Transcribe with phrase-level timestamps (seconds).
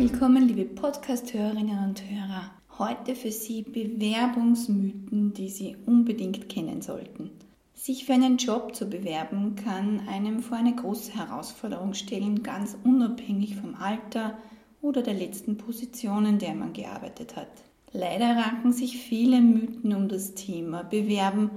[0.00, 2.50] Willkommen, liebe Podcast-Hörerinnen und Hörer.
[2.78, 7.30] Heute für Sie Bewerbungsmythen, die Sie unbedingt kennen sollten.
[7.74, 13.56] Sich für einen Job zu bewerben, kann einem vor eine große Herausforderung stellen, ganz unabhängig
[13.56, 14.38] vom Alter
[14.80, 17.50] oder der letzten Position, in der man gearbeitet hat.
[17.92, 21.50] Leider ranken sich viele Mythen um das Thema Bewerben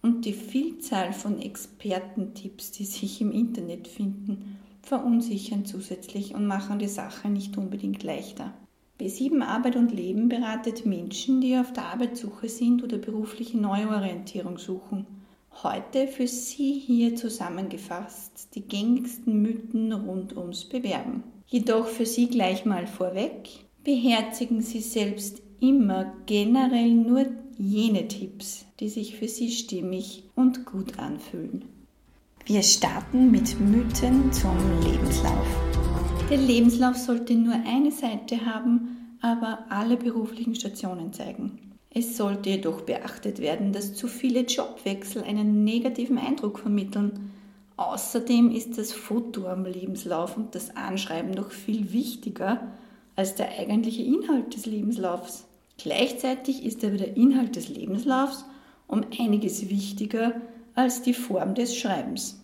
[0.00, 6.88] und die Vielzahl von Expertentipps, die sich im Internet finden, verunsichern zusätzlich und machen die
[6.88, 8.52] Sache nicht unbedingt leichter.
[9.00, 15.06] B7 Arbeit und Leben beratet Menschen, die auf der Arbeitssuche sind oder berufliche Neuorientierung suchen.
[15.62, 21.24] Heute für Sie hier zusammengefasst die gängigsten Mythen rund ums Bewerben.
[21.46, 23.48] Jedoch für Sie gleich mal vorweg,
[23.84, 27.26] beherzigen Sie selbst immer generell nur
[27.58, 31.64] jene Tipps, die sich für Sie stimmig und gut anfühlen.
[32.44, 35.46] Wir starten mit Mythen zum Lebenslauf.
[36.28, 41.76] Der Lebenslauf sollte nur eine Seite haben, aber alle beruflichen Stationen zeigen.
[41.90, 47.30] Es sollte jedoch beachtet werden, dass zu viele Jobwechsel einen negativen Eindruck vermitteln.
[47.76, 52.72] Außerdem ist das Foto am Lebenslauf und das Anschreiben noch viel wichtiger
[53.14, 55.44] als der eigentliche Inhalt des Lebenslaufs.
[55.78, 58.44] Gleichzeitig ist aber der Inhalt des Lebenslaufs
[58.88, 60.34] um einiges wichtiger
[60.74, 62.38] als die Form des Schreibens.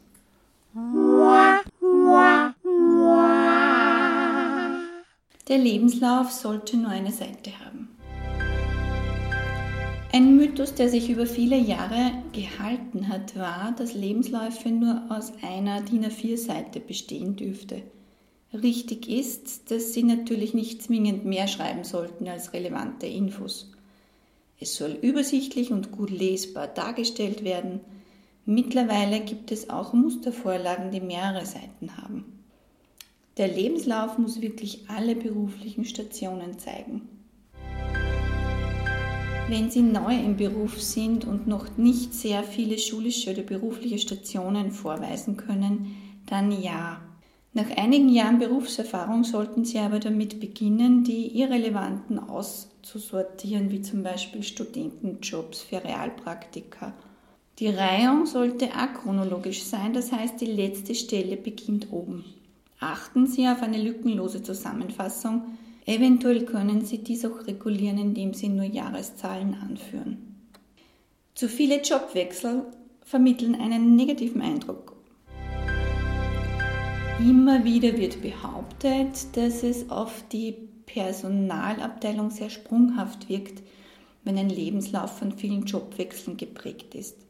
[5.48, 7.88] Der Lebenslauf sollte nur eine Seite haben.
[10.10, 15.82] Ein Mythos, der sich über viele Jahre gehalten hat, war, dass Lebensläufe nur aus einer
[15.82, 17.82] DIN A4-Seite bestehen dürfte.
[18.54, 23.70] Richtig ist, dass sie natürlich nicht zwingend mehr schreiben sollten als relevante Infos.
[24.58, 27.80] Es soll übersichtlich und gut lesbar dargestellt werden.
[28.50, 32.25] Mittlerweile gibt es auch Mustervorlagen, die mehrere Seiten haben.
[33.36, 37.03] Der Lebenslauf muss wirklich alle beruflichen Stationen zeigen.
[39.50, 44.70] Wenn Sie neu im Beruf sind und noch nicht sehr viele schulische oder berufliche Stationen
[44.70, 45.94] vorweisen können,
[46.25, 47.03] dann ja.
[47.53, 54.42] Nach einigen Jahren Berufserfahrung sollten Sie aber damit beginnen, die Irrelevanten auszusortieren, wie zum Beispiel
[54.42, 56.94] Studentenjobs für Realpraktika.
[57.58, 62.24] Die Reihung sollte achronologisch sein, das heißt, die letzte Stelle beginnt oben.
[62.78, 65.42] Achten Sie auf eine lückenlose Zusammenfassung.
[65.84, 70.36] Eventuell können Sie dies auch regulieren, indem Sie nur Jahreszahlen anführen.
[71.34, 72.62] Zu viele Jobwechsel
[73.04, 74.94] vermitteln einen negativen Eindruck.
[77.19, 80.54] Immer wieder wird behauptet, dass es auf die
[80.86, 83.64] Personalabteilung sehr sprunghaft wirkt,
[84.22, 87.27] wenn ein Lebenslauf von vielen Jobwechseln geprägt ist.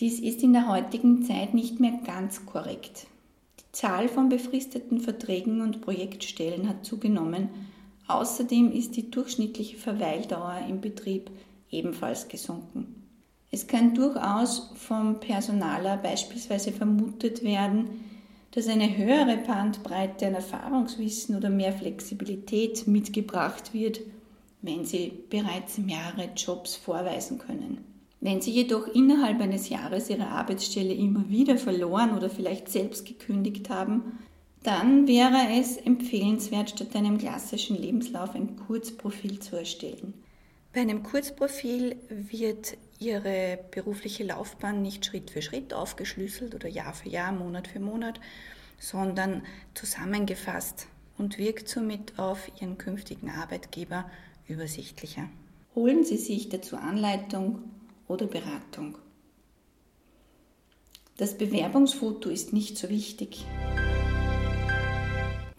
[0.00, 3.06] Dies ist in der heutigen Zeit nicht mehr ganz korrekt.
[3.72, 7.48] Zahl von befristeten Verträgen und Projektstellen hat zugenommen.
[8.06, 11.30] Außerdem ist die durchschnittliche Verweildauer im Betrieb
[11.70, 13.02] ebenfalls gesunken.
[13.50, 18.02] Es kann durchaus vom Personaler beispielsweise vermutet werden,
[18.50, 24.00] dass eine höhere Bandbreite an Erfahrungswissen oder mehr Flexibilität mitgebracht wird,
[24.60, 27.91] wenn Sie bereits mehrere Jobs vorweisen können.
[28.22, 33.68] Wenn Sie jedoch innerhalb eines Jahres Ihre Arbeitsstelle immer wieder verloren oder vielleicht selbst gekündigt
[33.68, 34.20] haben,
[34.62, 40.14] dann wäre es empfehlenswert, statt einem klassischen Lebenslauf ein Kurzprofil zu erstellen.
[40.72, 47.08] Bei einem Kurzprofil wird Ihre berufliche Laufbahn nicht Schritt für Schritt aufgeschlüsselt oder Jahr für
[47.08, 48.20] Jahr, Monat für Monat,
[48.78, 49.42] sondern
[49.74, 50.86] zusammengefasst
[51.18, 54.08] und wirkt somit auf Ihren künftigen Arbeitgeber
[54.46, 55.28] übersichtlicher.
[55.74, 57.64] Holen Sie sich dazu Anleitung
[58.12, 58.98] oder Beratung.
[61.16, 63.44] Das Bewerbungsfoto ist nicht so wichtig.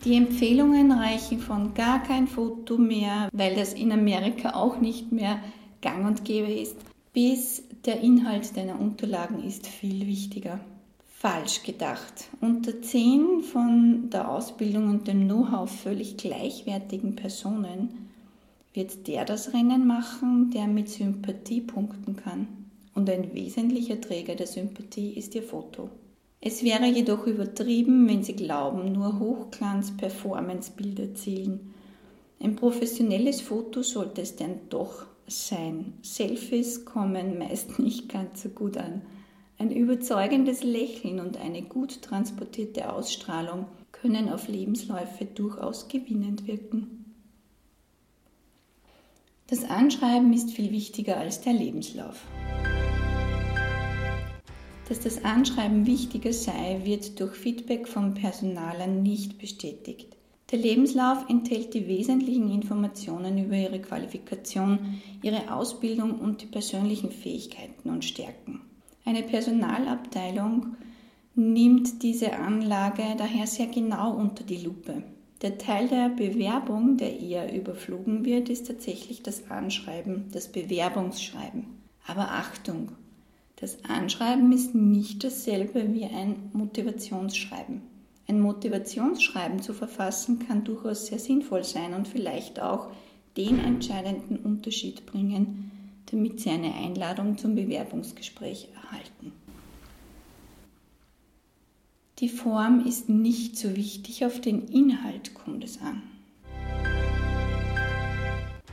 [0.05, 5.41] Die Empfehlungen reichen von gar kein Foto mehr, weil das in Amerika auch nicht mehr
[5.81, 6.75] gang und gäbe ist,
[7.13, 10.59] bis der Inhalt deiner Unterlagen ist viel wichtiger.
[11.05, 12.25] Falsch gedacht.
[12.41, 18.09] Unter zehn von der Ausbildung und dem Know-how völlig gleichwertigen Personen
[18.73, 22.47] wird der das Rennen machen, der mit Sympathie punkten kann.
[22.95, 25.89] Und ein wesentlicher Träger der Sympathie ist Ihr Foto.
[26.41, 31.73] Es wäre jedoch übertrieben, wenn Sie glauben, nur Hochglanz-Performance-Bilder zählen.
[32.41, 35.93] Ein professionelles Foto sollte es dann doch sein.
[36.01, 39.01] Selfies kommen meist nicht ganz so gut an.
[39.57, 47.02] Ein überzeugendes Lächeln und eine gut transportierte Ausstrahlung können auf Lebensläufe durchaus gewinnend wirken.
[49.53, 52.25] Das Anschreiben ist viel wichtiger als der Lebenslauf.
[54.89, 60.17] Dass das Anschreiben wichtiger sei, wird durch Feedback vom Personalern nicht bestätigt.
[60.49, 67.91] Der Lebenslauf enthält die wesentlichen Informationen über Ihre Qualifikation, Ihre Ausbildung und die persönlichen Fähigkeiten
[67.91, 68.61] und Stärken.
[69.05, 70.77] Eine Personalabteilung
[71.35, 75.03] nimmt diese Anlage daher sehr genau unter die Lupe.
[75.43, 81.65] Der Teil der Bewerbung, der eher überflogen wird, ist tatsächlich das Anschreiben, das Bewerbungsschreiben.
[82.07, 82.93] Aber Achtung,
[83.57, 87.81] das Anschreiben ist nicht dasselbe wie ein Motivationsschreiben.
[88.29, 92.87] Ein Motivationsschreiben zu verfassen kann durchaus sehr sinnvoll sein und vielleicht auch
[93.35, 95.71] den entscheidenden Unterschied bringen,
[96.05, 99.33] damit Sie eine Einladung zum Bewerbungsgespräch erhalten.
[102.23, 106.01] Die Form ist nicht so wichtig, auf den Inhalt kommt es an.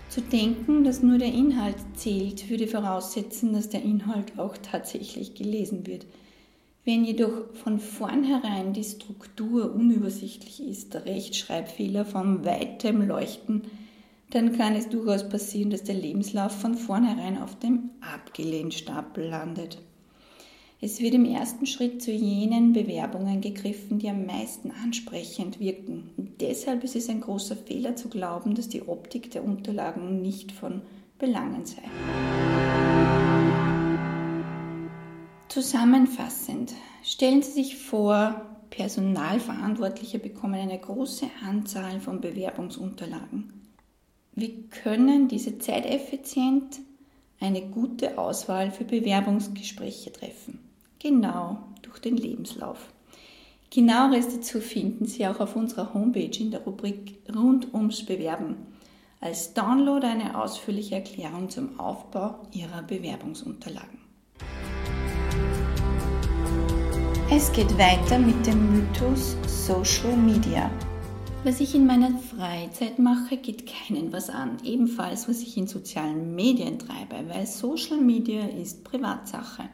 [0.08, 5.88] Zu denken, dass nur der Inhalt zählt, würde voraussetzen, dass der Inhalt auch tatsächlich gelesen
[5.88, 6.06] wird.
[6.84, 13.62] Wenn jedoch von vornherein die Struktur unübersichtlich ist, der Rechtschreibfehler von weitem leuchten,
[14.30, 19.78] dann kann es durchaus passieren, dass der Lebenslauf von vornherein auf dem Abgelehnt-Stapel landet.
[20.82, 26.08] Es wird im ersten Schritt zu jenen Bewerbungen gegriffen, die am meisten ansprechend wirken.
[26.16, 30.52] Und deshalb ist es ein großer Fehler zu glauben, dass die Optik der Unterlagen nicht
[30.52, 30.80] von
[31.18, 31.82] Belangen sei.
[35.48, 36.72] Zusammenfassend
[37.02, 38.40] stellen Sie sich vor,
[38.70, 43.68] Personalverantwortliche bekommen eine große Anzahl von Bewerbungsunterlagen.
[44.34, 46.80] Wie können diese zeiteffizient
[47.38, 50.69] eine gute Auswahl für Bewerbungsgespräche treffen?
[51.02, 52.92] Genau durch den Lebenslauf.
[53.70, 58.56] Genaueres dazu finden Sie auch auf unserer Homepage in der Rubrik Rund ums Bewerben.
[59.18, 63.98] Als Download eine ausführliche Erklärung zum Aufbau Ihrer Bewerbungsunterlagen.
[67.30, 70.70] Es geht weiter mit dem Mythos Social Media.
[71.44, 74.58] Was ich in meiner Freizeit mache, geht keinen was an.
[74.64, 79.70] Ebenfalls, was ich in sozialen Medien treibe, weil Social Media ist Privatsache.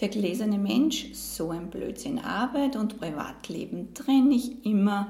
[0.00, 2.20] Der gläserne Mensch, so ein Blödsinn.
[2.20, 5.08] Arbeit und Privatleben trenne ich immer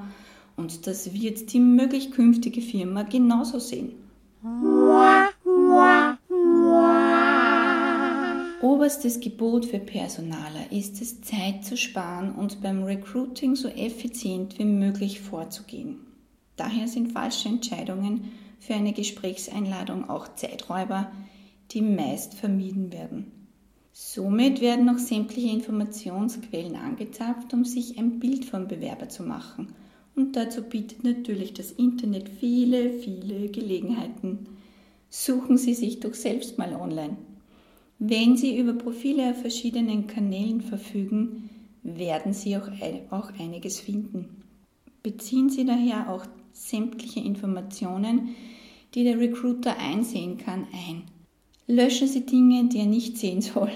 [0.55, 3.93] und das wird die möglich künftige Firma genauso sehen.
[8.61, 14.65] Oberstes Gebot für Personaler ist es, Zeit zu sparen und beim Recruiting so effizient wie
[14.65, 15.99] möglich vorzugehen.
[16.55, 21.11] Daher sind falsche Entscheidungen für eine Gesprächseinladung auch Zeiträuber,
[21.71, 23.38] die meist vermieden werden.
[24.01, 29.73] Somit werden noch sämtliche Informationsquellen angezapft, um sich ein Bild vom Bewerber zu machen.
[30.15, 34.47] Und dazu bietet natürlich das Internet viele, viele Gelegenheiten.
[35.09, 37.17] Suchen Sie sich doch selbst mal online.
[37.99, 41.49] Wenn Sie über Profile auf verschiedenen Kanälen verfügen,
[41.83, 42.69] werden Sie auch,
[43.09, 44.43] auch einiges finden.
[45.03, 48.29] Beziehen Sie daher auch sämtliche Informationen,
[48.95, 51.18] die der Recruiter einsehen kann, ein.
[51.71, 53.69] Löschen Sie Dinge, die er nicht sehen soll.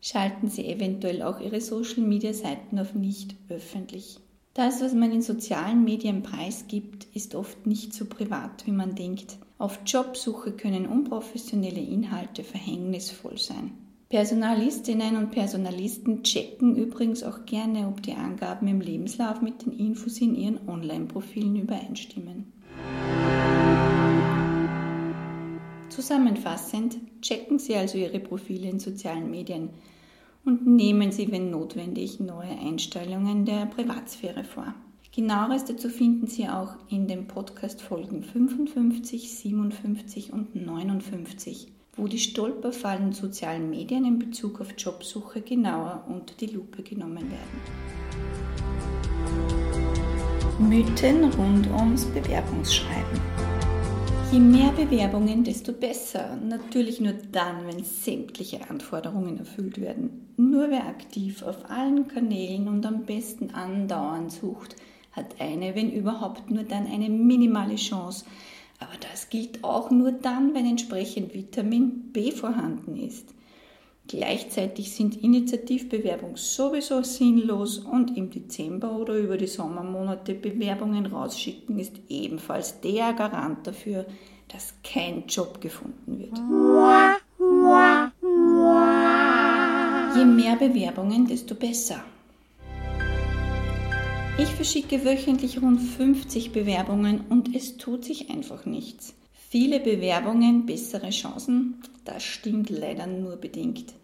[0.00, 4.18] Schalten Sie eventuell auch Ihre Social-Media-Seiten auf nicht öffentlich.
[4.54, 9.36] Das, was man in sozialen Medien preisgibt, ist oft nicht so privat, wie man denkt.
[9.58, 13.72] Auf Jobsuche können unprofessionelle Inhalte verhängnisvoll sein.
[14.08, 20.22] Personalistinnen und Personalisten checken übrigens auch gerne, ob die Angaben im Lebenslauf mit den Infos
[20.22, 22.55] in ihren Online-Profilen übereinstimmen.
[25.96, 29.70] Zusammenfassend checken Sie also Ihre Profile in sozialen Medien
[30.44, 34.74] und nehmen Sie, wenn notwendig, neue Einstellungen der Privatsphäre vor.
[35.10, 43.12] Genaueres dazu finden Sie auch in den Podcast-Folgen 55, 57 und 59, wo die Stolperfallen
[43.12, 47.62] sozialen Medien in Bezug auf Jobsuche genauer unter die Lupe genommen werden.
[50.58, 53.55] Mythen rund ums Bewerbungsschreiben.
[54.32, 56.36] Je mehr Bewerbungen, desto besser.
[56.36, 60.32] Natürlich nur dann, wenn sämtliche Anforderungen erfüllt werden.
[60.36, 64.74] Nur wer aktiv auf allen Kanälen und am besten andauernd sucht,
[65.12, 68.24] hat eine, wenn überhaupt, nur dann eine minimale Chance.
[68.80, 73.35] Aber das gilt auch nur dann, wenn entsprechend Vitamin B vorhanden ist.
[74.08, 81.94] Gleichzeitig sind Initiativbewerbungen sowieso sinnlos und im Dezember oder über die Sommermonate Bewerbungen rausschicken ist
[82.08, 84.06] ebenfalls der Garant dafür,
[84.48, 86.38] dass kein Job gefunden wird.
[90.16, 92.04] Je mehr Bewerbungen, desto besser.
[94.38, 99.14] Ich verschicke wöchentlich rund 50 Bewerbungen und es tut sich einfach nichts.
[99.48, 103.94] Viele Bewerbungen, bessere Chancen, das stimmt leider nur bedingt.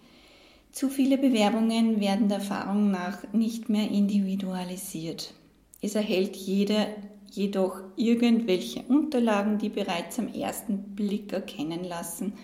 [0.70, 5.34] Zu viele Bewerbungen werden der Erfahrung nach nicht mehr individualisiert.
[5.80, 6.86] Es erhält jeder
[7.32, 12.34] jedoch irgendwelche Unterlagen, die bereits am ersten Blick erkennen lassen,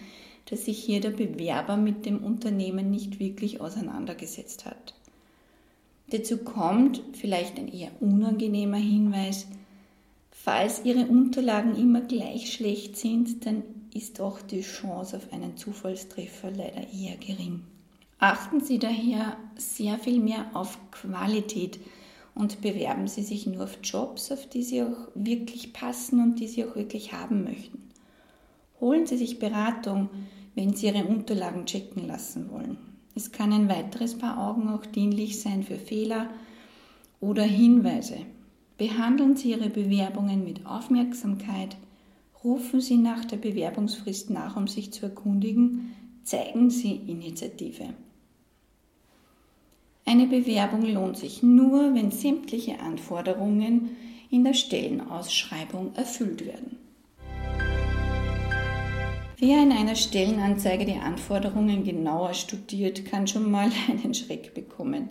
[0.47, 4.95] dass sich hier der Bewerber mit dem Unternehmen nicht wirklich auseinandergesetzt hat.
[6.11, 9.47] Dazu kommt vielleicht ein eher unangenehmer Hinweis,
[10.49, 13.63] falls Ihre Unterlagen immer gleich schlecht sind, dann
[13.93, 17.65] ist auch die Chance auf einen Zufallstreffer leider eher gering.
[18.19, 21.79] Achten Sie daher sehr viel mehr auf Qualität
[22.35, 26.49] und bewerben Sie sich nur auf Jobs, auf die Sie auch wirklich passen und die
[26.49, 27.91] Sie auch wirklich haben möchten.
[28.81, 30.09] Holen Sie sich Beratung,
[30.55, 32.79] wenn Sie Ihre Unterlagen checken lassen wollen.
[33.15, 36.31] Es kann ein weiteres Paar Augen auch dienlich sein für Fehler
[37.21, 38.21] oder Hinweise.
[38.79, 41.77] Behandeln Sie Ihre Bewerbungen mit Aufmerksamkeit,
[42.45, 47.93] rufen Sie nach der Bewerbungsfrist nach, um sich zu erkundigen, zeigen Sie Initiative.
[50.05, 53.97] Eine Bewerbung lohnt sich nur, wenn sämtliche Anforderungen
[54.31, 56.77] in der Stellenausschreibung erfüllt werden.
[59.39, 65.11] Wer in einer Stellenanzeige die Anforderungen genauer studiert, kann schon mal einen Schreck bekommen.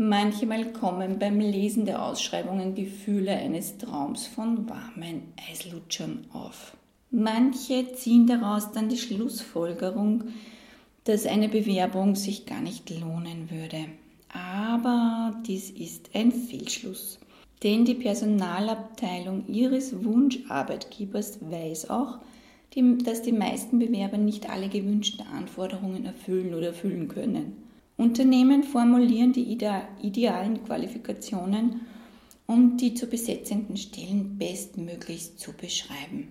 [0.00, 6.76] Manchmal kommen beim Lesen der Ausschreibungen Gefühle eines Traums von warmen Eislutschern auf.
[7.10, 10.28] Manche ziehen daraus dann die Schlussfolgerung,
[11.02, 13.86] dass eine Bewerbung sich gar nicht lohnen würde.
[14.32, 17.18] Aber dies ist ein Fehlschluss.
[17.64, 22.20] Denn die Personalabteilung Ihres Wunscharbeitgebers weiß auch,
[23.02, 27.67] dass die meisten Bewerber nicht alle gewünschten Anforderungen erfüllen oder erfüllen können.
[27.98, 31.80] Unternehmen formulieren die idealen Qualifikationen,
[32.46, 36.28] um die zu besetzenden Stellen bestmöglichst zu beschreiben.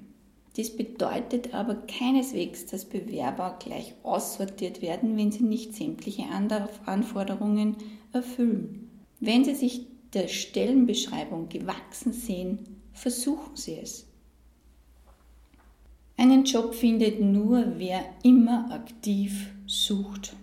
[0.55, 6.23] Dies bedeutet aber keineswegs, dass Bewerber gleich aussortiert werden, wenn sie nicht sämtliche
[6.85, 7.75] Anforderungen
[8.13, 8.89] erfüllen.
[9.19, 12.59] Wenn Sie sich der Stellenbeschreibung gewachsen sehen,
[12.93, 14.07] versuchen Sie es.
[16.15, 20.35] Einen Job findet nur, wer immer aktiv sucht.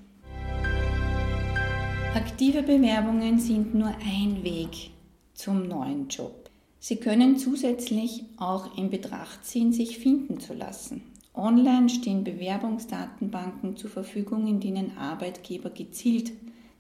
[2.15, 4.93] Aktive Bewerbungen sind nur ein Weg
[5.35, 6.49] zum neuen Job.
[6.79, 11.03] Sie können zusätzlich auch in Betracht ziehen, sich finden zu lassen.
[11.35, 16.31] Online stehen Bewerbungsdatenbanken zur Verfügung, in denen Arbeitgeber gezielt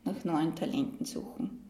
[0.05, 1.64] nach neuen Talenten suchen.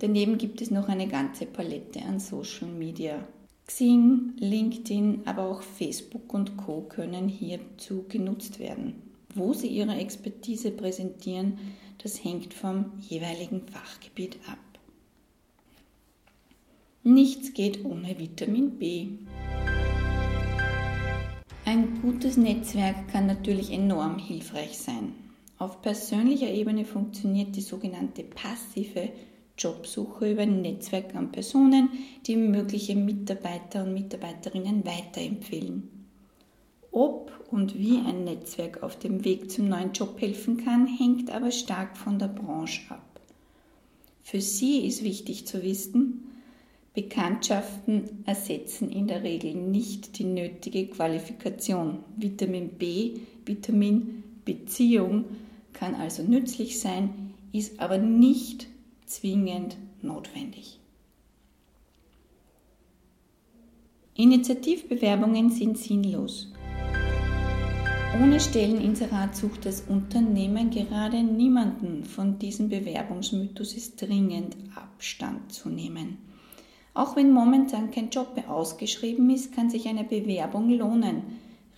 [0.00, 3.26] Daneben gibt es noch eine ganze Palette an Social Media
[3.66, 9.00] Xing, LinkedIn, aber auch Facebook und Co können hierzu genutzt werden.
[9.34, 11.58] Wo Sie Ihre Expertise präsentieren,
[12.02, 14.58] das hängt vom jeweiligen Fachgebiet ab.
[17.04, 19.08] Nichts geht ohne Vitamin B.
[21.64, 25.14] Ein gutes Netzwerk kann natürlich enorm hilfreich sein.
[25.58, 29.10] Auf persönlicher Ebene funktioniert die sogenannte passive
[29.56, 31.90] Jobsuche über ein Netzwerk an Personen,
[32.26, 36.01] die mögliche Mitarbeiter und Mitarbeiterinnen weiterempfehlen.
[36.92, 41.50] Ob und wie ein Netzwerk auf dem Weg zum neuen Job helfen kann, hängt aber
[41.50, 43.20] stark von der Branche ab.
[44.22, 46.28] Für Sie ist wichtig zu wissen,
[46.94, 52.00] Bekanntschaften ersetzen in der Regel nicht die nötige Qualifikation.
[52.16, 55.24] Vitamin B, Vitamin Beziehung
[55.72, 58.66] kann also nützlich sein, ist aber nicht
[59.06, 60.78] zwingend notwendig.
[64.14, 66.51] Initiativbewerbungen sind sinnlos.
[68.20, 72.04] Ohne Stelleninserat sucht das Unternehmen gerade niemanden.
[72.04, 76.18] Von diesem Bewerbungsmythos ist dringend Abstand zu nehmen.
[76.92, 81.22] Auch wenn momentan kein Job mehr ausgeschrieben ist, kann sich eine Bewerbung lohnen.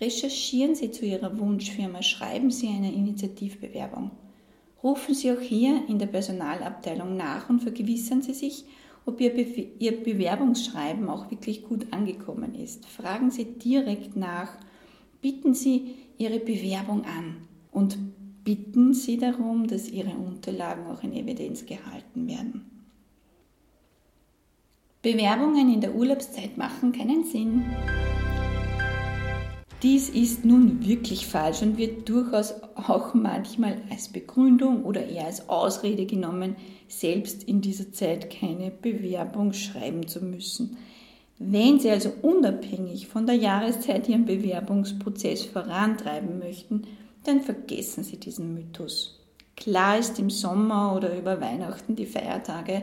[0.01, 4.11] Recherchieren Sie zu Ihrer Wunschfirma, schreiben Sie eine Initiativbewerbung.
[4.83, 8.65] Rufen Sie auch hier in der Personalabteilung nach und vergewissern Sie sich,
[9.07, 12.87] ob Ihr, Be Ihr Bewerbungsschreiben auch wirklich gut angekommen ist.
[12.87, 14.59] Fragen Sie direkt nach,
[15.25, 17.97] bieten Sie Ihre Bewerbung an und
[18.45, 22.71] bitten Sie darum, dass Ihre Unterlagen auch in Evidenz gehalten werden.
[25.01, 27.65] Bewerbungen in der Urlaubszeit machen keinen Sinn.
[29.83, 35.49] Dies ist nun wirklich falsch und wird durchaus auch manchmal als Begründung oder eher als
[35.49, 40.77] Ausrede genommen, selbst in dieser Zeit keine Bewerbung schreiben zu müssen.
[41.39, 46.83] Wenn Sie also unabhängig von der Jahreszeit Ihren Bewerbungsprozess vorantreiben möchten,
[47.25, 49.21] dann vergessen Sie diesen Mythos.
[49.57, 52.83] Klar ist im Sommer oder über Weihnachten die Feiertage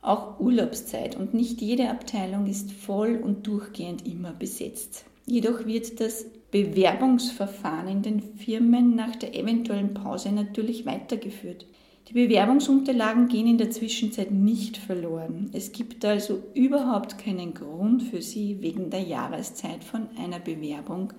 [0.00, 5.04] auch Urlaubszeit und nicht jede Abteilung ist voll und durchgehend immer besetzt.
[5.26, 11.66] Jedoch wird das Bewerbungsverfahren in den Firmen nach der eventuellen Pause natürlich weitergeführt.
[12.08, 15.50] Die Bewerbungsunterlagen gehen in der Zwischenzeit nicht verloren.
[15.52, 21.12] Es gibt also überhaupt keinen Grund für Sie, wegen der Jahreszeit von einer Bewerbung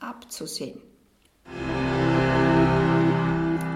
[0.00, 0.80] abzusehen.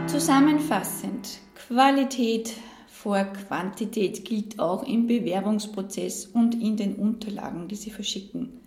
[0.08, 2.54] Zusammenfassend, Qualität
[2.88, 8.58] vor Quantität gilt auch im Bewerbungsprozess und in den Unterlagen, die Sie verschicken.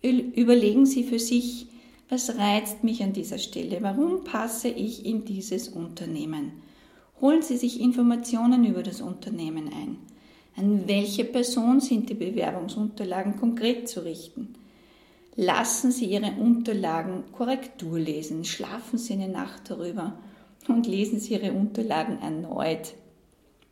[0.00, 1.66] Überlegen Sie für sich,
[2.08, 3.78] was reizt mich an dieser Stelle?
[3.80, 6.67] Warum passe ich in dieses Unternehmen?
[7.20, 9.98] Holen Sie sich Informationen über das Unternehmen ein.
[10.56, 14.54] An welche Person sind die Bewerbungsunterlagen konkret zu richten?
[15.34, 20.14] Lassen Sie Ihre Unterlagen Korrektur lesen, schlafen Sie eine Nacht darüber
[20.68, 22.94] und lesen Sie Ihre Unterlagen erneut.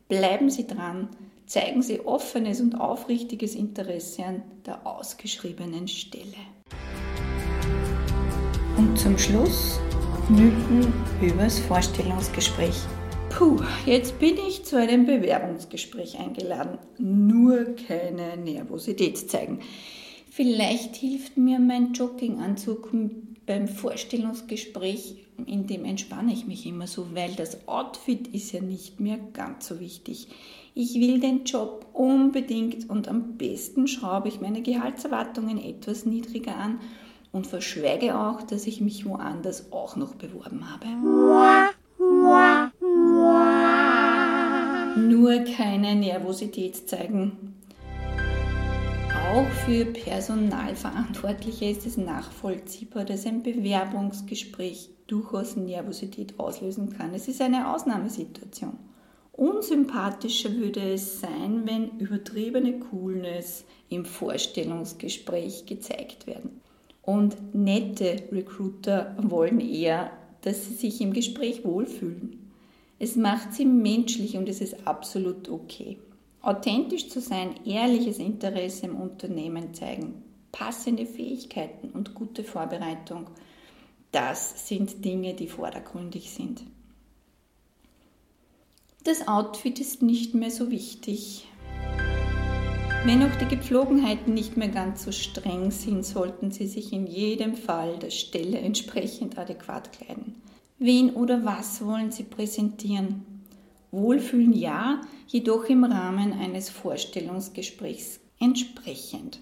[0.09, 1.09] Bleiben Sie dran,
[1.47, 6.37] zeigen Sie offenes und aufrichtiges Interesse an der ausgeschriebenen Stelle.
[8.77, 9.81] Und zum Schluss
[10.29, 12.77] Mythen übers Vorstellungsgespräch.
[13.37, 16.79] Puh, jetzt bin ich zu einem Bewerbungsgespräch eingeladen.
[16.97, 19.61] Nur keine Nervosität zeigen.
[20.31, 22.89] Vielleicht hilft mir mein Jogginganzug
[23.45, 29.01] beim Vorstellungsgespräch, in dem entspanne ich mich immer so, weil das Outfit ist ja nicht
[29.01, 30.29] mehr ganz so wichtig.
[30.75, 36.81] Ich will den Job unbedingt und am besten schraube ich meine Gehaltserwartungen etwas niedriger an
[37.33, 40.87] und verschweige auch, dass ich mich woanders auch noch beworben habe.
[44.97, 47.55] Nur keine Nervosität zeigen.
[49.31, 57.13] Auch für Personalverantwortliche ist es nachvollziehbar, dass ein Bewerbungsgespräch durchaus Nervosität auslösen kann.
[57.13, 58.79] Es ist eine Ausnahmesituation.
[59.33, 66.63] Unsympathischer würde es sein, wenn übertriebene Coolness im Vorstellungsgespräch gezeigt werden.
[67.03, 72.46] Und nette Recruiter wollen eher, dass sie sich im Gespräch wohlfühlen.
[72.99, 75.99] Es macht sie menschlich und es ist absolut okay.
[76.41, 83.27] Authentisch zu sein, ehrliches Interesse im Unternehmen zeigen, passende Fähigkeiten und gute Vorbereitung,
[84.13, 86.63] das sind Dinge, die vordergründig sind.
[89.05, 91.47] Das Outfit ist nicht mehr so wichtig.
[93.05, 97.55] Wenn auch die Gepflogenheiten nicht mehr ganz so streng sind, sollten Sie sich in jedem
[97.55, 100.43] Fall der Stelle entsprechend adäquat kleiden.
[100.79, 103.25] Wen oder was wollen Sie präsentieren?
[103.91, 109.41] Wohlfühlen ja, jedoch im Rahmen eines Vorstellungsgesprächs entsprechend.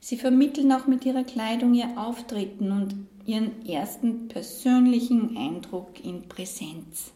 [0.00, 2.94] Sie vermitteln auch mit ihrer Kleidung ihr Auftreten und
[3.26, 7.12] ihren ersten persönlichen Eindruck in Präsenz.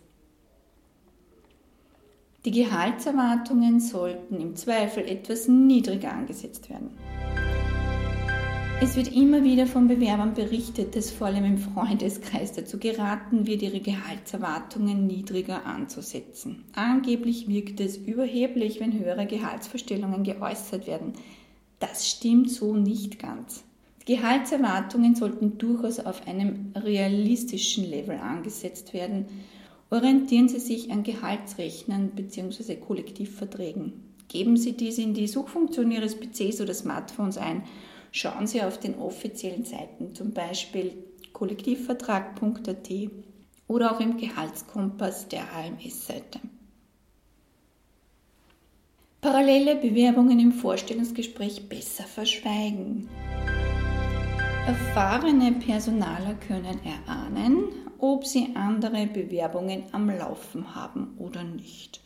[2.45, 6.91] Die Gehaltserwartungen sollten im Zweifel etwas niedriger angesetzt werden.
[8.83, 13.63] Es wird immer wieder von Bewerbern berichtet, dass vor allem im Freundeskreis dazu geraten wird,
[13.63, 16.65] ihre Gehaltserwartungen niedriger anzusetzen.
[16.75, 21.15] Angeblich wirkt es überheblich, wenn höhere Gehaltsvorstellungen geäußert werden.
[21.79, 23.65] Das stimmt so nicht ganz.
[24.05, 29.27] Gehaltserwartungen sollten durchaus auf einem realistischen Level angesetzt werden
[29.89, 32.75] Orientieren Sie sich an Gehaltsrechnern bzw.
[32.75, 33.93] Kollektivverträgen.
[34.27, 37.63] Geben Sie diese in die Suchfunktion Ihres PCs oder Smartphones ein.
[38.17, 42.91] Schauen Sie auf den offiziellen Seiten, zum Beispiel kollektivvertrag.at
[43.69, 46.41] oder auch im Gehaltskompass der AMS-Seite.
[49.21, 53.07] Parallele Bewerbungen im Vorstellungsgespräch besser verschweigen.
[54.67, 57.65] Erfahrene Personaler können erahnen,
[57.99, 62.01] ob sie andere Bewerbungen am Laufen haben oder nicht.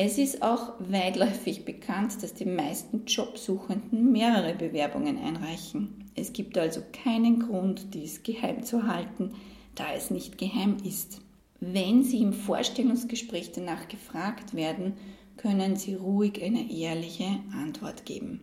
[0.00, 6.04] Es ist auch weitläufig bekannt, dass die meisten Jobsuchenden mehrere Bewerbungen einreichen.
[6.14, 9.34] Es gibt also keinen Grund, dies geheim zu halten,
[9.74, 11.20] da es nicht geheim ist.
[11.58, 14.92] Wenn Sie im Vorstellungsgespräch danach gefragt werden,
[15.36, 18.40] können Sie ruhig eine ehrliche Antwort geben.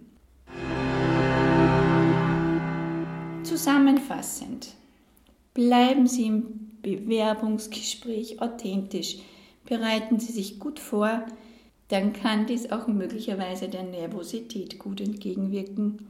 [3.44, 4.74] Zusammenfassend,
[5.54, 9.20] bleiben Sie im Bewerbungsgespräch authentisch.
[9.64, 11.26] Bereiten Sie sich gut vor,
[11.88, 16.08] dann kann dies auch möglicherweise der Nervosität gut entgegenwirken.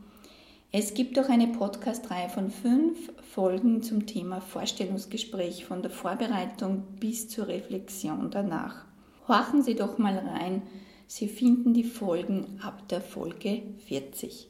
[0.72, 7.30] Es gibt auch eine Podcast-Reihe von fünf Folgen zum Thema Vorstellungsgespräch von der Vorbereitung bis
[7.30, 8.86] zur Reflexion danach.
[9.28, 10.62] Horchen Sie doch mal rein.
[11.08, 14.50] Sie finden die Folgen ab der Folge 40.